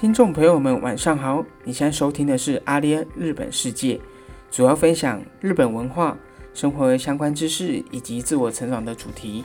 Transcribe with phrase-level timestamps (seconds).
[0.00, 1.44] 听众朋友们，晚上好！
[1.62, 4.00] 你现在收听的是阿联日本世界，
[4.50, 6.16] 主要分享日本文化、
[6.54, 9.44] 生活相关知识以及自我成长的主题。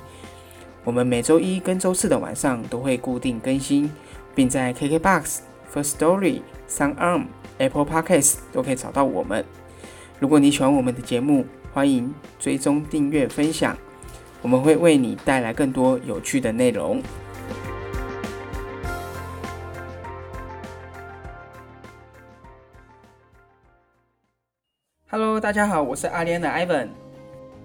[0.85, 3.91] 我们每周一跟周四的晚上都会固定更新，
[4.33, 5.39] 并在 KKBOX、
[5.73, 7.25] First Story、SoundArm、
[7.57, 9.43] Apple Podcasts 都可以找到我们。
[10.21, 13.75] 如果你喜欢我们的节目，欢迎追踪、订阅、分享，
[14.41, 17.03] 我们会为你带来更多有趣的内容。
[25.45, 26.87] 大家好，我是阿联的 Ivan。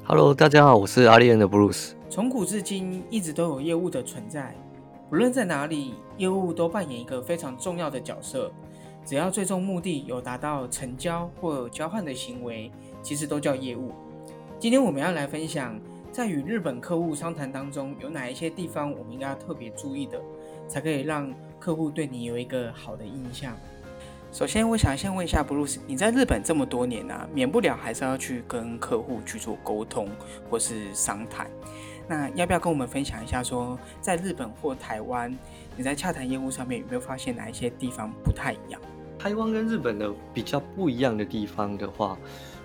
[0.04, 1.92] Hello，大家好，我是阿利恩的 Bruce。
[2.10, 4.54] 从古至今，一直都有业务的存在，
[5.08, 8.52] 不论在哪里，业务都扮演一个非常重要的角色。
[9.02, 12.70] 只要最终目的有达到成交或交换的行为，
[13.00, 13.92] 其实都叫业务。
[14.58, 15.80] 今天我们要来分享，
[16.12, 20.20] 在与日本客户商谈当中，有哪一些地方我们应该要特别注意的，
[20.68, 23.56] 才可以让客户对你有一个好的印象。
[24.32, 30.08] 首先，我想先问一下 Bruce，你在日本这么多年啊，免不了还是要去跟客户去做沟通
[30.48, 31.50] 或是商谈。
[32.08, 35.36] 那要不要跟我们分享一下说在日本或台湾，
[35.76, 38.80] 你在洽谈业务上面有没有发现哪一些地方不太一样？
[39.18, 42.16] 台湾跟日本的比较不一样的地方的话，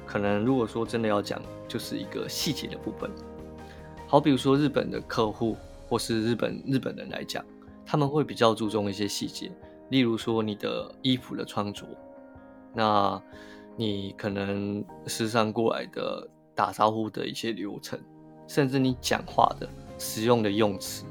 [0.06, 3.10] 可能如果说真的要讲，就是一个细节的部分。
[4.06, 5.58] 好，比如说日本的客户
[5.90, 7.44] 或是日本日本人来讲，
[7.88, 9.52] 他们会比较注重一些细节，
[9.90, 11.86] 例如说你的衣服的穿着，
[12.74, 13.22] 那
[13.76, 18.00] 你可能时尚过来的打招呼的一些流程，
[18.48, 21.06] 甚至你讲话的使用的用词，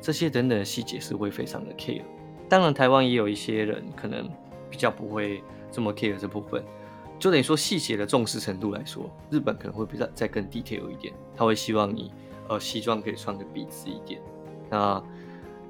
[0.00, 2.02] 这些等等的细节是会非常的 care。
[2.48, 4.28] 当然，台湾也有一些人可能
[4.70, 6.64] 比较不会这么 care 这部分，
[7.18, 12.12] 就等于说细节的重视程度来说，日本可能会比较再更 detail 一点，他会希望你
[12.48, 14.20] 呃西装可以穿的笔直一点，
[14.70, 15.02] 那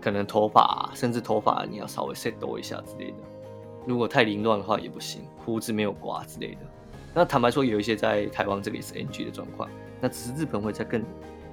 [0.00, 3.16] 可能头发甚至头发你要稍微 set 一下之类的，
[3.86, 6.60] 如果太凌乱的话也不行，胡子没有刮之类的。
[7.14, 9.68] 那坦白说，有一些在台湾这里是 NG 的状况，
[10.00, 11.02] 那只是日本会再更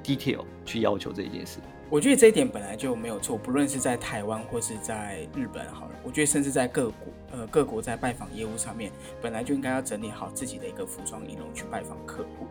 [0.03, 1.59] detail 去要求这一件事。
[1.89, 6.95] 我觉得这一点本来就没有错，不论是在台湾或是在日本，好了，我觉得甚至在各国
[7.31, 12.47] 呃各国在拜访业务上面，本来就应该要整理好自己的一个服装仪容去拜访客户。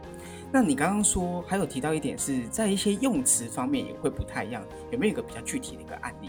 [0.52, 6.28] 那你刚刚说还有提到一点是在一些用词方面也会不太一样，有没有一个比较具体的一个案例？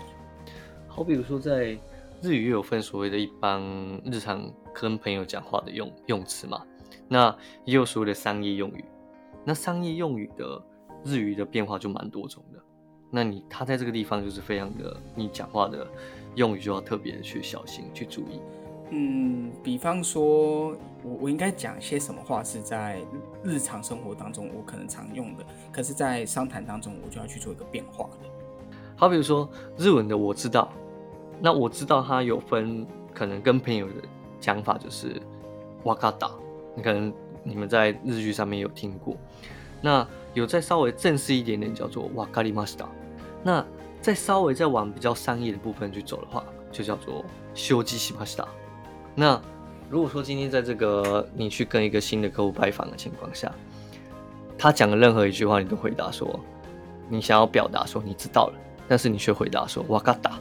[0.87, 1.77] 好，比如说在
[2.21, 3.61] 日语有分所谓的一般
[4.05, 6.63] 日常跟朋友讲话的用用词嘛，
[7.09, 7.35] 那
[7.65, 8.85] 也有所谓的商业用语。
[9.43, 10.63] 那商业用语的
[11.03, 12.59] 日语的变化就蛮多种的。
[13.11, 15.85] 那你他在这个地方就是非常的，你讲话的
[16.35, 18.39] 用语就要特别去小心去注意。
[18.95, 20.69] 嗯，比方说，
[21.01, 23.01] 我我应该讲些什么话是在
[23.43, 28.29] 日常生活当中我可能常用的，可是，在商谈当中我就要去做一个变化的。
[28.95, 30.71] 好，比如说日文的我知道，
[31.39, 33.95] 那我知道它有分，可能跟朋友的
[34.39, 35.19] 讲法就是
[35.85, 36.29] 哇嘎达，
[36.75, 37.11] 你可能
[37.41, 39.17] 你们在日剧上面有听过。
[39.81, 42.87] 那有再稍微正式一点点叫做哇嘎里马斯达，
[43.41, 43.65] 那
[44.01, 47.25] 再稍微再往比较商业的部分去走的话，就叫做
[47.55, 48.47] 修基西马斯达。
[49.15, 49.39] 那
[49.89, 53.53] 如果说今天在这个你去跟一个新的客户拜访的情况下，
[54.57, 56.39] 他讲的任何一句话，你都回答说
[57.09, 58.53] 你想要表达说你知道了，
[58.87, 60.39] 但是你却回答说哇嘎达，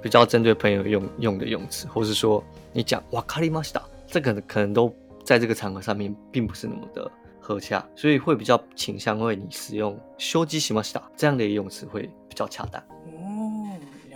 [0.00, 2.42] 比较针对朋友用用的用词，或是说
[2.72, 12.82] 你讲哇卡里玛西达，这个可能都在这个场合上面并不是那么的合洽，所以会比较倾向为你使用修基西马斯达这样的用词会比较恰当。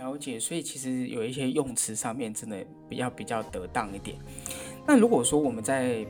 [0.09, 0.39] 了解。
[0.39, 4.17] 所以其实有一些用词上面真的比较比较得当一点。
[4.85, 6.05] 那如果说我们在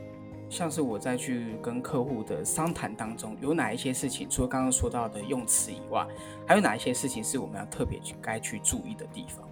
[0.48, 6.04] 像是我在去跟客户的商谈当中，有哪一些事情，除了刚刚说到的用词以外，
[6.44, 9.48] 还有哪一些事情是我们要特别去该去注意的地方？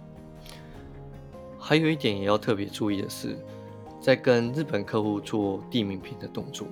[1.57, 3.37] 还有一点也要特别注意的是，
[4.01, 6.67] 在跟日本客户做递名片的动作。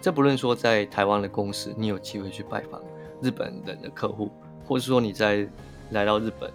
[0.00, 2.80] 这不论说在台湾的公司，你有机会去拜访
[3.20, 4.30] 日本人的客户，
[4.64, 5.46] 或是说你在
[5.90, 6.50] 来到日本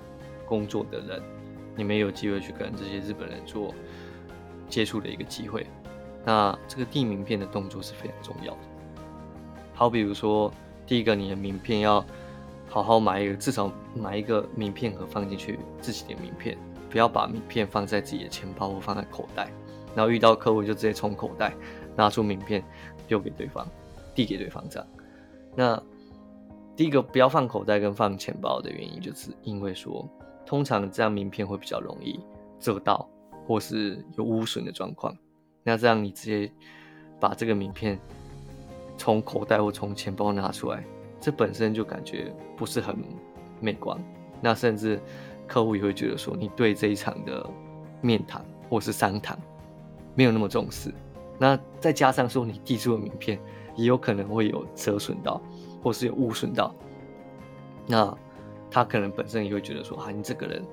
[0.51, 1.23] 工作的人，
[1.78, 3.73] 你们有机会去跟这些日本人做
[4.67, 5.66] 接触的一个机会。
[6.26, 8.59] 那这个递名片的动作是非常重要的。
[9.73, 10.53] 好，比如说
[10.85, 12.05] 第一个，你的名片要
[12.67, 16.58] 好好买一个，至少买一个名片盒放进去自己的名片，
[16.90, 19.49] 不要把名片放在自己的钱包或放在口袋。
[19.96, 21.53] 然后遇到客户就直接从口袋
[21.96, 22.61] 拿出名片
[23.08, 23.66] 丢给对方，
[24.14, 24.87] 递给对方这样。
[25.55, 25.81] 那
[26.76, 30.05] 第一个不要放口袋跟放钱包的原因，就是因为说，
[30.46, 32.20] 通常这样名片会比较容易
[32.59, 33.08] 遮到
[33.47, 35.16] 或是有污损的状况。
[35.64, 36.52] 那这样你直接
[37.20, 37.99] 把这个名片
[38.97, 40.84] 从口袋或从钱包拿出来，
[41.20, 42.96] 这本身就感觉不是很
[43.59, 43.97] 美观。
[44.41, 44.99] 那甚至
[45.47, 47.47] 客户也会觉得说，你对这一场的
[48.02, 49.40] 面谈或是商谈，
[50.16, 50.93] 没有那么重视。
[51.38, 53.40] 那再加上说你递出的名片
[53.76, 55.41] 也有可能会有折损到，
[55.84, 56.73] 或是有污损到，
[57.88, 58.17] 那
[58.72, 60.64] 他可能本身也会觉得说啊，你这个人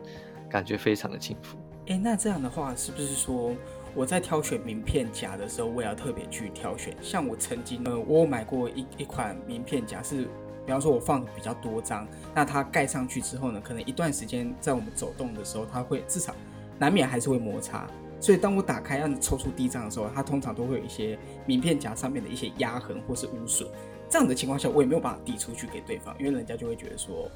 [0.48, 1.58] 感觉非常的轻浮。
[1.88, 3.54] 哎，那这样的话是不是说？
[3.94, 6.94] 我在挑选名片夹的时候，我也要特别去挑选。
[7.02, 10.24] 像我曾经呃，我买过一一款名片夹，是
[10.64, 16.34] 比方说我放的比较多张，那它盖上去之后呢，可能一段时间在我们走动的时候，它会至少
[16.78, 17.88] 难免还是会摩擦。
[18.20, 23.66] 所以当我打开让你抽出第一张的时候，它通常都会有一些名片夹上面的一些压痕或是污损。
[24.08, 27.28] 这样的情况下，我也没有办法递出去给对方，因为人家就会觉得说，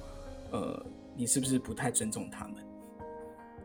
[0.52, 2.54] 呃，你是不是不太尊重他们？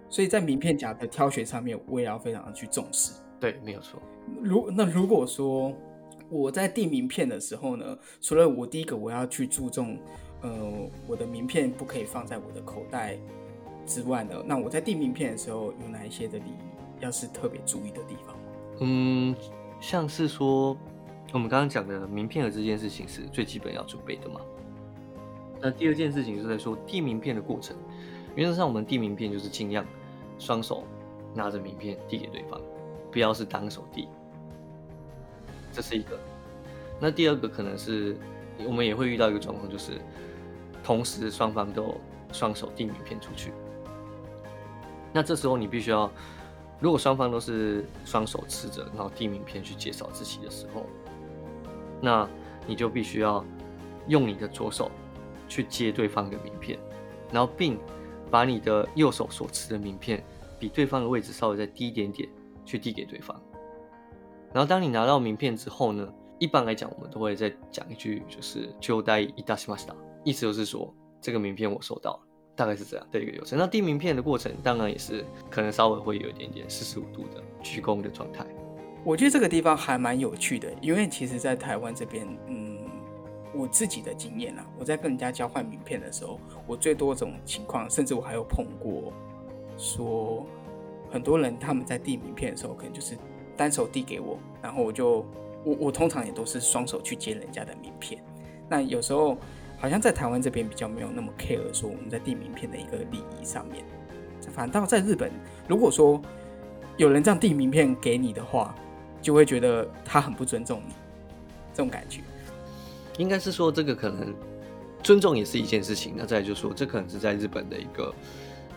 [0.09, 3.11] 所以在名片夹的挑选上面，我也要非常的去重视。
[3.39, 4.01] 对，没有错。
[4.41, 5.73] 如那如果说
[6.29, 9.99] 我在递名片的时候呢，除了我第一个我要去注重，
[10.41, 13.17] 呃，我的名片不可以放在我的口袋
[13.85, 18.35] 之外呢，那我在递名片的时候有哪一些的礼仪，要是特别注意的地方？
[18.79, 19.35] 嗯，
[19.79, 20.77] 像是说
[21.33, 24.39] 我们刚刚讲的名片盒这件事情是最基本要准备的嘛。
[25.61, 27.75] 那第二件事情就是在说递名片的过程。
[28.35, 29.85] 原则上，我们递名片就是尽量
[30.37, 30.83] 双手
[31.33, 32.61] 拿着名片递给对方，
[33.11, 34.07] 不要是单手递。
[35.71, 36.19] 这是一个。
[36.99, 38.15] 那第二个可能是
[38.65, 39.93] 我们也会遇到一个状况，就是
[40.83, 41.95] 同时双方都
[42.31, 43.51] 双手递名片出去。
[45.13, 46.11] 那这时候你必须要，
[46.79, 50.85] 如果双方都是双手持着，然后递名片去介绍自己的时候，
[52.01, 52.27] 那
[52.67, 53.43] 你就必须要
[54.07, 54.91] 用你的左手
[55.47, 56.77] 去接对方的名片，
[57.31, 57.77] 然后并。
[58.29, 60.21] 把你的右手所持的名片
[60.59, 62.27] 比对方的位置稍微再低一点点，
[62.65, 63.41] 去递给对方。
[64.53, 69.95] 然后当你拿到名片之后呢，一般来讲我们都会再讲一句，就是“就带一大西马斯达”，
[70.25, 72.19] 意思就是说这个名片我收到了，
[72.53, 73.57] 大概是这样的一个流程。
[73.57, 78.45] 那递名片的过程当然也是可能稍微会有一点点四十五度的鞠躬的状态。
[79.05, 82.76] 我觉得这个地方还蛮有趣的，因为其实在台湾这边，嗯。
[83.53, 89.13] 我自己的经验啊，我在跟人家交换名片的时候，我最多这种情况，甚至我还有碰过，
[89.77, 90.45] 说
[91.09, 93.17] 很多人他们在递名片的时候，可能就是
[93.55, 95.25] 单手递给我，然后我就
[95.63, 98.21] 我我通常也都是双手去接人家的名片。
[98.69, 99.37] 那有时候
[99.77, 103.83] 好像在台湾这边比较没有那么 care 说我们在递名片的一个礼仪上面，
[104.51, 105.31] 反倒在日本，
[105.67, 106.21] 如果说
[106.97, 108.75] 有人这样递名片给你的话，
[109.21, 110.93] 就会觉得他很不尊重你，
[111.73, 112.21] 这种感觉。
[113.17, 114.33] 应该是说，这个可能
[115.03, 116.13] 尊重也是一件事情。
[116.15, 118.13] 那再就是说，这可能是在日本的一个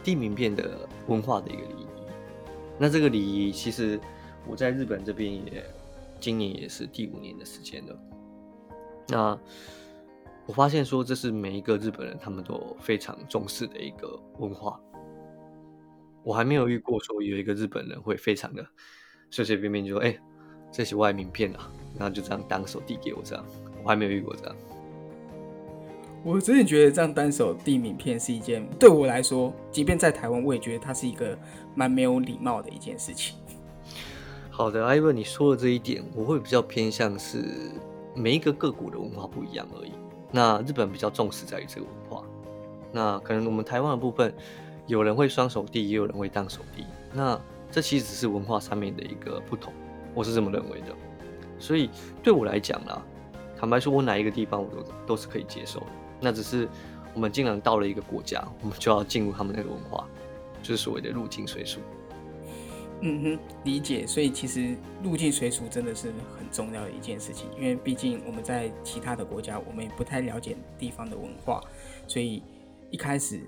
[0.03, 1.87] 递名片的文化的一个礼仪。
[2.79, 4.01] 那这个礼仪，其实
[4.47, 5.65] 我在日本这边也
[6.19, 7.99] 今年也是第五年的时间了。
[9.09, 9.39] 那
[10.47, 14.81] 我发现说，这是每一个日本人他们都非常重视的一个文化。
[16.23, 18.67] 我还没有遇过说有一个日本人会非常的
[19.31, 20.19] 随随便便就说：“哎，
[20.71, 23.45] 这是外名片啊。”然后就这样单手递给我这样。
[23.83, 24.57] 我还没有遇过这样。
[26.23, 31.37] 我真的觉得这样单手递名片是一件对我来说，即便在台湾，我也觉得它是一个
[31.75, 33.37] 蛮没有礼貌的一件事情。
[34.51, 37.73] 好的，艾文，你说的这一点，我会比较偏向是
[38.15, 39.93] 每一个个股的文化不一样而已。
[40.31, 42.23] 那日本比较重视在于这个文化，
[42.93, 44.35] 那可能我们台湾的部分，
[44.87, 46.85] 有人会双手递，也有人会单手递。
[47.15, 49.73] 那这其实是文化上面的一个不同，
[50.15, 50.89] 我是这么认为的。
[51.59, 51.89] 所以
[52.23, 53.03] 对我来讲啦。
[53.61, 55.87] 坦白说，我哪一个地方我都都是可以接受的。
[56.19, 56.67] 那只是
[57.13, 60.09] 我们既然到了一个国家，我们就要进入他们那个文化，
[60.63, 61.79] 就是所谓的入境随俗。
[63.03, 64.07] 嗯哼，理解。
[64.07, 71.63] 所以其实入境随俗真的是很重要的一件事情，因为毕竟我们在其他的国家，我们也不太了解地方的文化，
[72.07, 72.43] 所以
[72.91, 73.43] 一开始，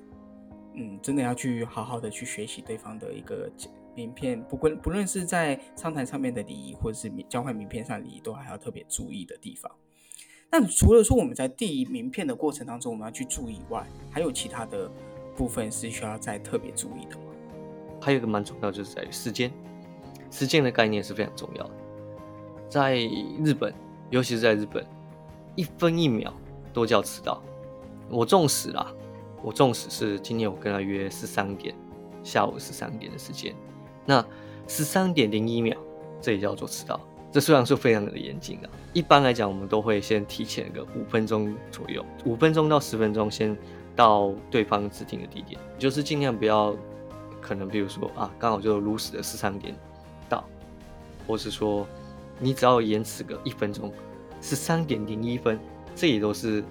[0.74, 3.50] 嗯，真的要去好好的去学习对方的一个
[3.94, 9.70] 名片，不论不论是在商谈上面的礼仪，或者是交换名片上礼仪，都还要特别注意的地方。
[10.54, 14.86] 那除了说我们在递名片的过程当中我们要去注意以外，还有其他的
[15.34, 17.22] 部分是需要再特别注意的吗？
[18.02, 19.50] 还有一个蛮重要，就是在于时间，
[20.30, 21.70] 时间的概念是非常重要的。
[22.68, 22.96] 在
[23.42, 23.72] 日本，
[24.10, 24.84] 尤其是在日本，
[25.56, 26.30] 一分一秒
[26.70, 27.42] 都叫迟到。
[28.10, 28.92] 我纵使啦，
[29.42, 31.74] 我纵使是今天我跟他约十三点，
[32.22, 33.54] 下午十三点的时间，
[34.04, 34.22] 那
[34.68, 35.78] 十三点零一秒，
[36.20, 37.00] 这也叫做迟到。
[37.32, 43.56] 这虽然说非常的严谨啊，一般来讲，我们都会先提前个五分钟左右，五分钟到十分钟先
[43.96, 46.76] 到对方指定的地点，就是尽量不要
[47.40, 49.74] 可能，比如说啊，刚好就如实的十三点
[50.28, 50.44] 到，
[51.26, 51.86] 或是说
[52.38, 53.90] 你只要延迟个一分钟，
[54.42, 55.58] 十三点零一分，
[55.94, 56.62] 这也都是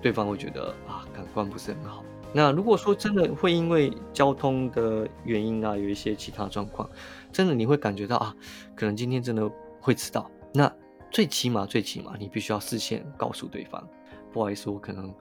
[0.00, 6.88] 对方会觉得啊，感官不是很好，那如果说真的会因为交通的原因啊，有一些其他状况，
[7.32, 8.32] 真的你会感觉到啊，
[8.76, 9.50] 可能今天真的
[9.80, 10.30] 会迟到。
[10.52, 10.72] 那
[11.10, 13.86] 最起码最起码你必须要事先告诉对方，
[14.32, 15.14] 不好意思，我可能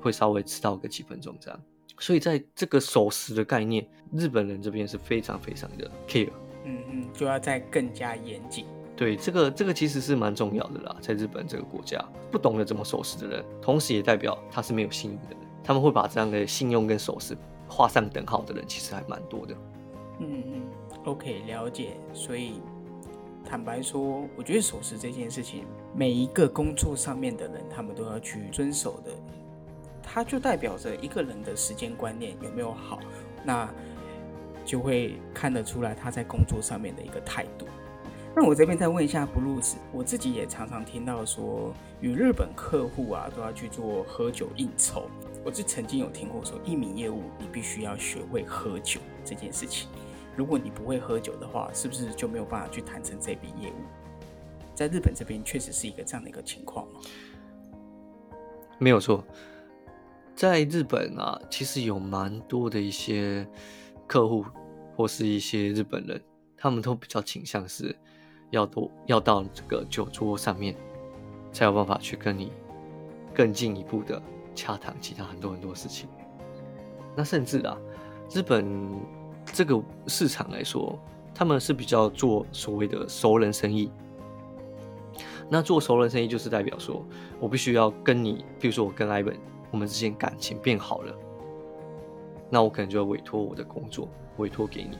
[0.00, 1.60] 会稍微迟到个几分钟这样。
[1.98, 6.30] 所以在这个守时的概念，日本人这边是非常非常的 care。
[6.64, 8.64] 嗯嗯，就要再更加严谨。
[8.96, 15.38] 对，这个这个其实是蛮重要的啦，在日本这个国家，不懂得怎么守时的人，同时也代表他是没有信用的人。
[15.62, 17.36] 他们会把这样的信用跟守时
[17.68, 19.54] 画上等号的人，其实还蛮多的。
[20.18, 20.62] 嗯嗯
[21.04, 21.96] ，OK，了解。
[22.12, 22.60] 所以
[23.44, 29.10] 坦白说，我觉得守时这件事情，每一个工作上面的人，他们都要去遵守的。
[30.02, 32.98] 它就代表着一个人的时间观念有没有好，
[33.44, 33.68] 那
[34.64, 37.66] 就会看得出来他在工作上面的一个态度。
[38.34, 45.08] 那我这边再问一下布鲁斯，我自己也常常听到说，与日本客户啊都要去做喝酒应酬。
[45.44, 49.88] 我是曾经有听过说，一名业务你必须要学会喝酒这件事情。
[50.36, 53.74] 如果你不会喝酒的话，是不是就没有办法去谈成这笔业务？
[54.74, 56.86] 在日本这边确实是一个这样的一个情况？
[58.78, 59.24] 没有错，
[60.34, 63.46] 在日本啊，其实有蛮多的一些
[64.06, 64.44] 客户
[64.96, 66.22] 或是一些日本人，
[66.56, 67.96] 他们都比较倾向是。
[68.52, 70.74] 要多要到这个酒桌上面，
[71.52, 72.50] 才有办法去跟你
[73.32, 74.20] 更进一步的
[74.56, 76.08] 洽谈其他很多很多事情。
[77.14, 77.78] 那甚至啊，
[78.34, 78.66] 日本
[79.52, 80.98] 这个市场来说，
[81.34, 83.90] 他们是比较做所谓的熟人生意。
[85.48, 87.04] 那做熟人生意就是代表说，
[87.38, 89.36] 我必须要跟你，比如说我跟艾文，
[89.70, 91.14] 我们之间感情变好了，
[92.48, 94.98] 那我可能就要委托我的工作委托给你。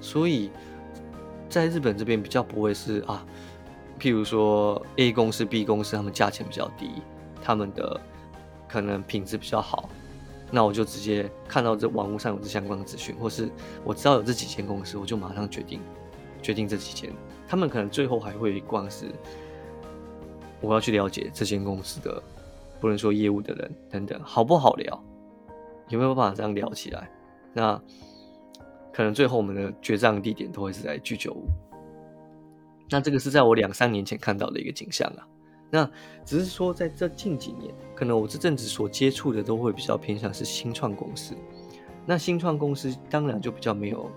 [0.00, 0.50] 所以。
[1.48, 3.22] 在日本这边比较不会是啊，
[4.00, 7.02] 譬如说 A 公司、B 公司，他们价钱比较低，
[7.42, 8.00] 他们的
[8.66, 9.86] 可能品质比较好，
[10.52, 13.50] 那我就直接看到这网络上有这相关的资讯，或是
[13.82, 15.80] 我知道有这几间公司，我就马上决定
[16.40, 17.10] 决定这几间。
[17.48, 19.06] 他们可能最后还会逛是
[20.60, 22.22] 我要去了解这间公司的，
[22.80, 25.02] 不能说业务的人等等好不好聊，
[25.88, 27.10] 有没有办法这样聊起来？
[27.52, 27.80] 那。
[28.94, 31.46] 可能最后我们的决战地点都会是在居酒屋。
[32.90, 35.24] 那这个是在我两三年前看到的一个景象啊。
[35.74, 35.90] 那
[36.22, 41.34] 只是说在这近几年，可能我这阵子所接触的都会比较偏向是新创公司。
[42.04, 44.10] 那新创公司当然就比较没有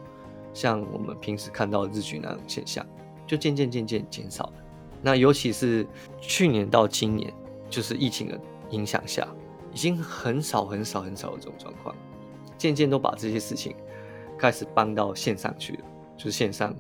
[0.53, 2.85] 像我们平时看到日剧那样现象，
[3.25, 4.53] 就渐渐渐渐减少了。
[5.01, 5.87] 那尤其是
[6.19, 7.33] 去年到今年，
[7.69, 8.37] 就是疫情的
[8.71, 9.25] 影响下，
[9.71, 11.95] 已经很少很少很少的这种状况，
[12.57, 13.73] 渐渐都把这些事情。
[14.37, 15.85] 开始搬到线上去了，
[16.17, 16.75] 就是线上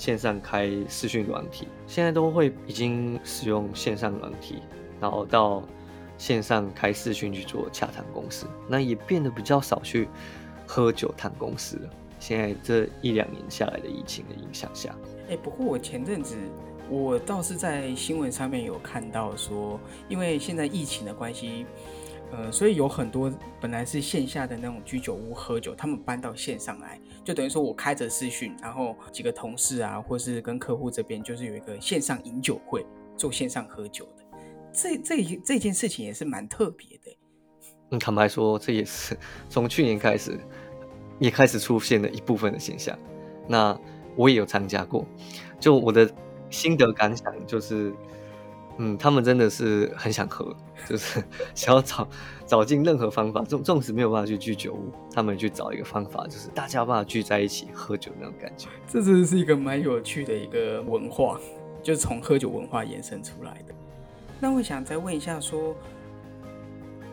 [0.00, 4.62] 线上开视讯软体，现在都会已经使用线上软体，
[4.98, 5.62] 然后到
[6.16, 10.08] 线上开视讯去做洽谈公司，那也变得比较少去
[10.66, 11.90] 喝酒谈公司了。
[12.18, 14.96] 现在这一两年下来的疫情的影响下，
[15.28, 16.34] 哎，不过我前阵子
[16.88, 19.78] 我倒是在新闻上面有看到说，
[20.08, 21.66] 因为现在疫情的关系。
[22.32, 34.24] 呃，所以有很多本来是线下的那种居酒屋喝酒，他们搬到线上来，就等于说我开着视讯，然后几个同事啊，或是跟客户这边，就是有一个线上饮酒会，做线上喝酒的。
[34.72, 37.16] 这这这件事情也是蛮特别的。
[37.90, 39.16] 嗯，坦白说，这也是
[39.48, 40.38] 从去年开始
[41.18, 42.96] 也开始出现了一部分的现象。
[43.48, 43.76] 那
[44.14, 45.04] 我也有参加过，
[45.58, 46.08] 就我的
[46.48, 47.92] 心得感想就是。
[48.82, 50.56] 嗯，他们真的是很想喝，
[50.88, 51.22] 就是
[51.54, 52.08] 想要找
[52.46, 58.68] 找尽任何方法，纵纵使没有办法去居酒屋，他们去找一个方法，就是大家办法聚在一起喝酒那种感觉。
[58.88, 61.38] 这真的是一个蛮有趣的一个文化，
[61.82, 63.74] 就是从喝酒文化延伸出来的。
[64.40, 65.76] 那我想再问一下，说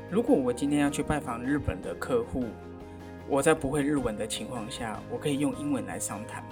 [0.09, 2.45] 如果我今天要去拜访日本的客户，
[3.27, 6.49] 我在不会日文的情况下，我可以用英文来商谈吗？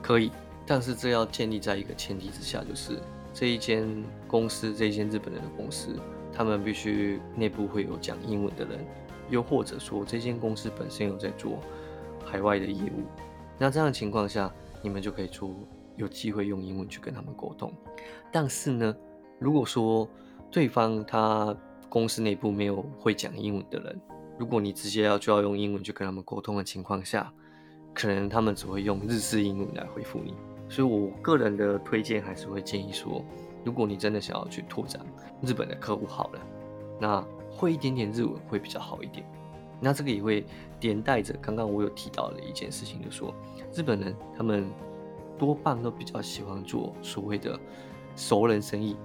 [0.00, 0.32] 可以，
[0.66, 2.98] 但是这要建立在一个前提之下，就是。
[3.32, 3.86] 这一间
[4.26, 5.96] 公司，这一间日本人的公司，
[6.32, 8.84] 他们必须内部会有讲英文的人，
[9.30, 11.58] 又或者说这间公司本身有在做
[12.24, 13.04] 海外的业务，
[13.58, 17.72] 那这样的情况下，你们就可以出有机会用英文去跟他们沟通。
[18.30, 18.94] 但是呢，
[19.38, 20.08] 如果说
[20.50, 21.56] 对方他
[21.88, 24.00] 公司内部没有会讲英文的人，
[24.38, 27.32] 如果你直接要就要用英文去跟他们沟通的情况下，
[27.94, 30.34] 可能他们只会用日式英文来回复你。
[30.72, 33.22] 所以，我个人的推荐还是会建议说，
[33.62, 35.04] 如果你真的想要去拓展
[35.42, 36.40] 日本的客户，好了，
[36.98, 39.22] 那会一点点日文会比较好一点。
[39.78, 40.46] 那这个也会
[40.80, 43.34] 连带着刚刚我有提到的一件事情，就说
[43.74, 44.66] 日本人他们
[45.38, 47.60] 多半都比较喜欢做所谓的
[48.16, 48.96] 熟人生意，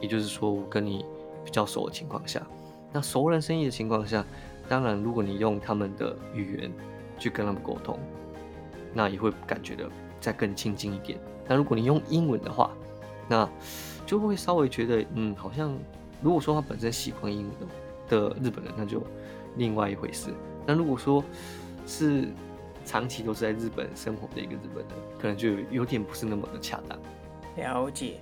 [0.00, 1.04] 也就是说，我跟你
[1.44, 2.44] 比较熟的情况下，
[2.92, 4.26] 那熟人生意的情况下，
[4.68, 6.72] 当然如果你用他们的语言
[7.16, 7.96] 去跟他们沟通，
[8.92, 9.88] 那也会感觉的
[10.22, 11.18] 再更亲近一点。
[11.46, 12.70] 那如果你用英文的话，
[13.28, 13.46] 那
[14.06, 15.76] 就会稍微觉得，嗯，好像
[16.22, 17.68] 如果说他本身喜欢英文
[18.08, 19.02] 的日本人，那就
[19.56, 20.30] 另外一回事。
[20.64, 21.22] 那如果说
[21.86, 22.28] 是
[22.84, 26.98] 长期都是在日本生活的一个日本人，可能就有点不是那么的恰当。
[27.56, 28.20] 了解，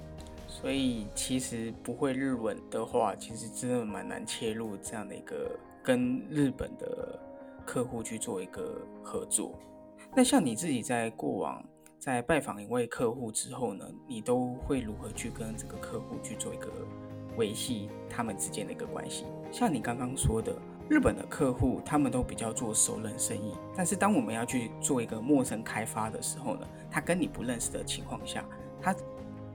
[0.49, 5.51] 所以其实不会日文的话，其实真的蛮难切入这样的一个
[5.83, 7.19] 跟日本的
[7.65, 9.59] 客户去做一个合作。
[10.15, 11.65] 那像你自己在过往
[12.01, 16.73] 在拜访一位客户之后呢，你都会如何去跟这个客户去做一个
[17.37, 19.27] 维系他们之间的一个关系？
[19.53, 20.57] 像你刚刚说的。
[20.89, 28.45] 日本的客户，他们都比较做熟人生意，但是当我们要去做一个陌生开发的时候呢，他跟你不认识的情况下，
[28.83, 28.93] 他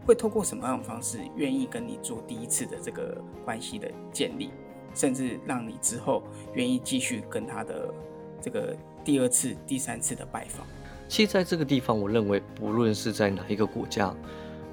[0.06, 4.50] 会透过什么样的方式愿意跟你做第一次的这个关系的建立，
[4.94, 6.24] 甚至让你之后
[6.54, 7.94] 愿意继续跟他的
[8.40, 8.74] 这个
[9.04, 10.66] 第二次、第三次的拜访？
[11.08, 14.14] 其实在这个地方，我认为不论是在哪一个国家，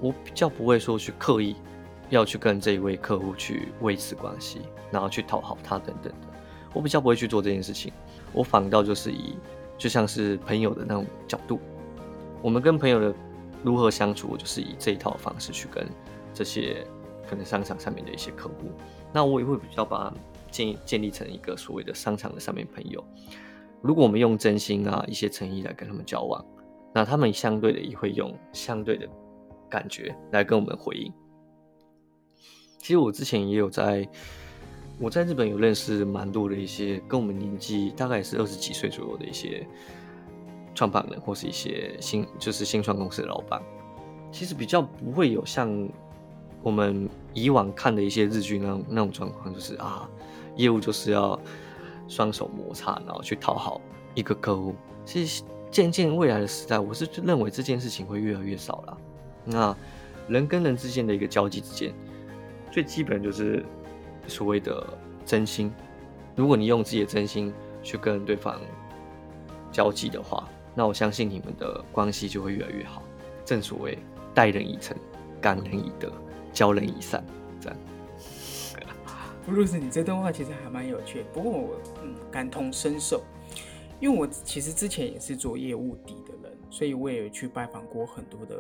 [0.01, 1.57] 我比较不会说去刻意
[2.11, 6.29] 要去跟这一位客户去维持关系，然后去讨好他等等的。
[6.73, 7.93] 我比较不会去做这件事情，
[8.33, 9.37] 我反倒就是以
[9.77, 11.61] 就像是朋友的那种角度，
[12.41, 13.15] 我们跟朋友的
[13.63, 15.87] 如何相处，我就是以这一套方式去跟
[16.33, 16.87] 这些
[17.29, 18.71] 可能商场上面的一些客户，
[19.13, 20.13] 那我也会比较把
[20.51, 23.05] 建建立成一个所谓的商场的上面朋友。
[23.83, 26.45] 如果我们用真心啊一些诚意来跟他们交往，
[26.95, 29.09] 那他们相对的也会用相对的
[29.69, 31.13] 感觉来跟我们回应。
[32.79, 34.09] 其实我之前也有在。
[35.01, 39.67] 我在日本有认识蛮多的一些跟我们年纪大概是二十几岁左右的一些
[40.77, 43.61] 创办人，或是一些新就是新创公司的老板。
[44.31, 45.89] 其实比较不会有像
[46.63, 50.09] 我们以往看的一些日剧那种那种状况，就是啊，
[50.57, 51.41] 业务就是要
[52.13, 53.81] 双手摩擦，然后去讨好
[54.15, 54.75] 一个客户。
[55.05, 58.99] 其实渐渐未来的时代，我是认为这件事情会越来越少了。
[59.45, 59.77] 那
[60.29, 61.93] 人跟人之间的一个交际之间，
[62.71, 63.65] 最基本就是。
[64.29, 64.87] 所谓的
[65.27, 65.69] 真心，
[66.37, 68.57] 如果你用自己的真心去跟对方
[69.73, 73.03] 交际的话，那我相信你们的关系就会越来越好。
[73.45, 73.99] 正所谓
[74.33, 74.97] 待人以诚，
[75.41, 76.09] 感人以德，
[76.53, 77.25] 交人以善，
[79.45, 79.55] 这样。
[79.55, 83.23] 布鲁斯，你这段话其实还蛮有趣，不过我嗯感同身受，
[84.01, 88.57] 因为我其实之前也是做业务底的人，所以我也有去拜访过很多的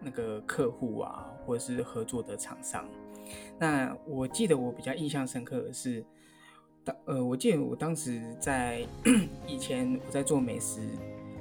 [0.00, 2.88] 那个客户啊，或者是合作的厂商。
[3.58, 6.04] 那我记得我比较印象深刻的是，
[6.82, 8.86] 当呃，我记得我当时在
[9.46, 10.80] 以前我在做美食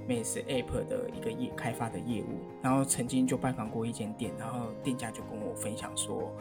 [0.06, 6.36] 美食 app 的一个业开发的业务，然后曾经就拜访过一间店，然后店家就跟我分享说，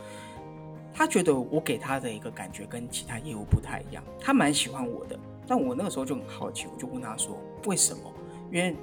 [0.96, 8.12] 他觉得我给他的一个感觉跟其他业务不太一样，他蛮喜欢我的，但我那个时候就很好奇，我就问他说为什么？
[8.50, 8.74] 因为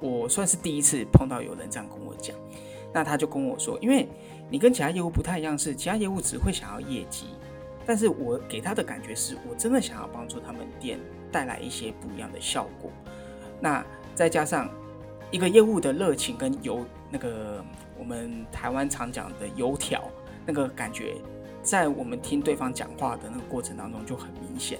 [0.00, 2.36] 我算是第一次碰到有人这样跟我讲，
[2.92, 4.08] 那他就跟我说，因为。
[4.48, 7.26] 你跟其他业务不太一样，是其他业务只会想要业绩，
[7.84, 11.00] 但是我给他的感觉是我真的想要帮助他们店
[11.32, 12.88] 带来一些不一样的效果。
[13.60, 13.84] 那
[14.14, 14.70] 再加上
[15.32, 17.60] 一个业务的热情跟油，那个
[17.98, 20.08] 我们台湾常讲的油条
[20.46, 21.16] 那个感觉，
[21.62, 24.78] 在我们听对方讲话的那个过程当中就很明显。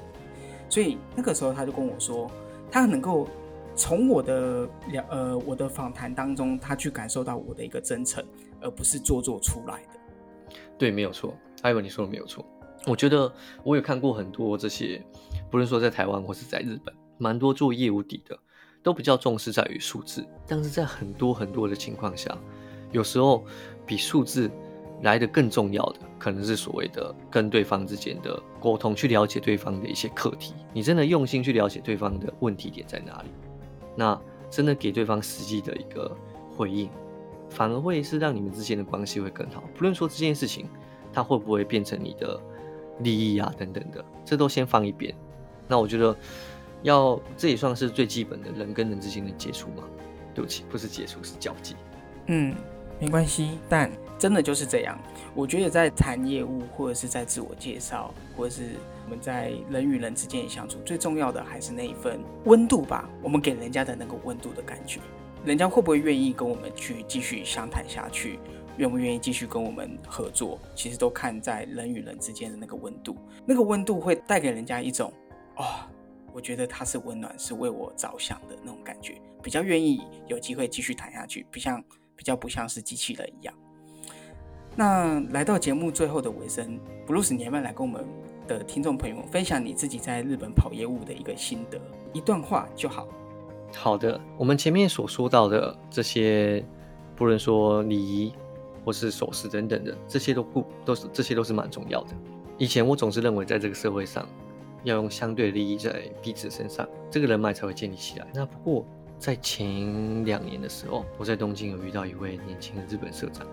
[0.68, 2.30] 所以那个时候他就跟我说，
[2.70, 3.28] 他能够。
[3.78, 8.24] 从我的聊呃我的访谈当中，他去感受到我的一个真诚，
[8.58, 10.56] 而不是做作出来的。
[10.78, 12.42] 对，没有错，艾文你说的没有错。
[12.86, 13.30] 我觉得
[13.62, 15.04] 我有看过很多这些，
[15.50, 18.34] 不论说在台湾或是在日本，蛮多做业务底的，
[18.82, 20.26] 都比较重视在于数字。
[20.46, 22.34] 但是在很多很多的情况下，
[22.92, 23.44] 有时候
[23.84, 24.50] 比数字
[25.02, 30.54] 来的更重要的，可能是所谓的跟对方之间的沟通，去了解对方的一些课题。
[30.72, 33.28] 你真的用心去了解对方的问题点在哪里？
[33.94, 34.18] 那
[34.50, 36.16] 真的给对方实际的一个
[36.56, 36.88] 回应，
[37.50, 39.62] 反而会是让你们之间的关系会更好。
[39.74, 40.66] 不论说这件事情，
[41.12, 42.40] 它会不会变成你的
[43.00, 45.14] 利益啊等等的，这都先放一边。
[45.68, 46.16] 那我觉得，
[46.82, 49.84] 要这也算是最基本的人跟人之间的接触嘛。
[50.34, 51.74] 对不起，不是接触，是交际。
[52.26, 52.54] 嗯，
[53.00, 54.98] 没关系，但真的就是这样。
[55.34, 58.72] 我觉得在谈业务，或者是在自我介绍，或者是。
[59.06, 63.08] 我们在人与人之间的相处，最重要的还是那一份温度吧。
[63.22, 64.98] 我们给人家的那个温度的感觉，
[65.44, 68.40] 人家会不会愿意跟我们去继续相谈下去，
[68.78, 73.16] 愿不愿意继续跟我们合作，其实都看在人与人之间的那个温度。
[73.44, 75.12] 那个温度会带给人家一种，
[75.54, 75.64] 哦，
[76.32, 81.80] 我觉得他是温暖，是为我着想的那种感觉，比较愿意有机会继续谈下去，不像
[82.16, 83.54] 比较不像是机器人一样。
[84.76, 88.04] 那来到节目最后的尾声，布鲁斯，你要不要来跟我们？
[88.46, 91.80] 的听众朋友分享你自己在日本跑业务的一个心得，
[92.12, 93.08] 一段话就好。
[93.74, 96.64] 好的，我们前面所说到的这些，
[97.16, 98.32] 不论说礼仪
[98.84, 102.10] 或是手势等等的，这些都不都是这些都是蛮重要的。
[102.56, 104.24] 以前我总是认为，在这个社会上，
[104.84, 108.26] 要用相对利益在彼此身上，这个人脉才会建立起来。
[108.32, 108.86] 那不过
[109.18, 113.44] 在前两年的时候，我在东京有遇到一位年轻的日本社长，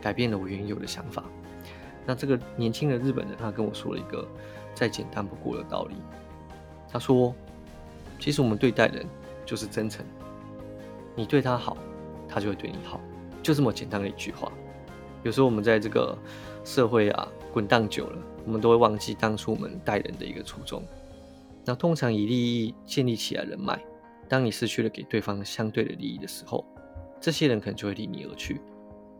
[0.00, 1.24] 改变了我原有的想法。
[2.06, 4.26] 那这个年轻的日本人，他跟我说了一个
[4.74, 5.96] 再简单不过的道理。
[6.88, 7.34] 他说
[8.18, 9.06] ：“其实我们对待人
[9.46, 10.04] 就是真诚，
[11.14, 11.76] 你对他好，
[12.28, 13.00] 他就会对你好，
[13.42, 14.50] 就这么简单的一句话。
[15.22, 16.16] 有时候我们在这个
[16.64, 20.82] 社会啊滚荡久了，我们都会忘记当初我们待人的一个初衷。
[21.64, 23.78] 那通常以利益建立起来人脉，
[24.28, 26.64] 当你失去了给对方相对的利益的时候，
[27.20, 28.60] 这些人可能就会离你而去。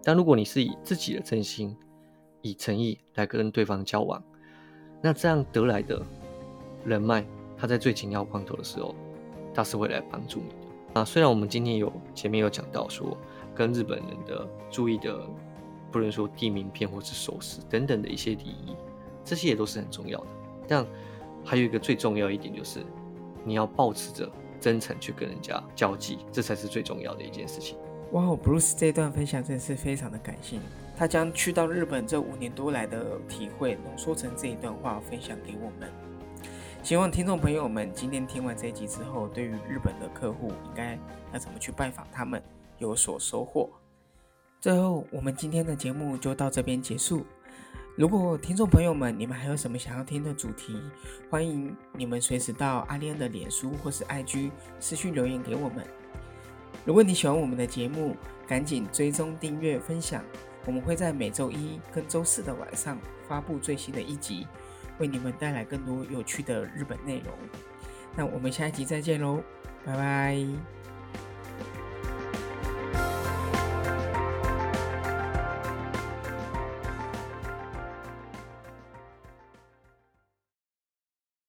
[0.03, 1.77] 但如果你是以自己的真心，
[2.43, 4.23] 以诚意来跟对方交往，
[5.03, 6.03] 那这样得来的
[6.85, 7.25] 人脉，
[7.57, 8.95] 他在最紧要关头的时候，
[9.55, 11.05] 他是会来帮助你的啊。
[11.05, 13.17] 虽然我们今天有前面有讲到说，
[13.55, 15.21] 跟日本人的注意的，
[15.91, 18.75] 不能说递名片或是手势等等的一些礼仪，
[19.25, 20.27] 这些也都是很重要的。
[20.67, 20.87] 但
[21.45, 22.81] 还有一个最重要一点就是，
[23.45, 27.77] 你要保持着真诚去跟人家交际，这才是最重要的一件事情。
[28.13, 30.61] 哇哦，Bruce 这段分享真是非常的感性。
[30.97, 35.89] 他将去到日本这五年多来的体会浓缩成这一段话分享给我们。
[36.83, 40.99] 希望听众朋友们今天听完这一集之后，对于日本的客户应该
[41.33, 42.43] 要怎么去拜访他们
[42.79, 43.71] 有所收获。
[44.61, 47.25] 最后，我们今天的节目就到这边结束。
[47.97, 50.81] 如果听众朋友们你们还有什么想要听的主题，
[51.31, 55.85] 欢迎你们随时到阿莲的脸书或是 IG 私讯留言给我们。
[56.85, 58.17] 如果你喜欢我们的节目，
[58.47, 60.25] 赶紧追踪、订阅、分享。
[60.67, 64.47] 我们会在每周一跟周四的晚上发布最新的一集，
[64.99, 67.35] 为你们带来更多有趣的日本内容。
[68.15, 69.43] 那我们下一集再见喽，
[69.85, 70.80] 拜拜。